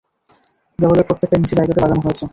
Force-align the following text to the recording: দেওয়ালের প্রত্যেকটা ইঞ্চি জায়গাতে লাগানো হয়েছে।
দেওয়ালের 0.79 1.07
প্রত্যেকটা 1.07 1.37
ইঞ্চি 1.37 1.53
জায়গাতে 1.57 1.79
লাগানো 1.81 2.01
হয়েছে। 2.05 2.25